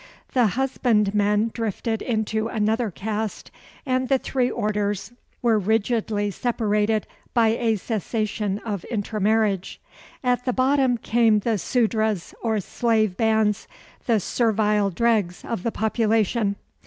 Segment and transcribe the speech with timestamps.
[0.33, 3.51] The husbandmen drifted into another caste,
[3.85, 5.11] and the three orders
[5.43, 9.79] were rigidly separated by a cessation of intermarriage.
[10.23, 13.67] At the bottom came the Sudras, or slave bands,
[14.07, 16.55] the servile dregs of the population.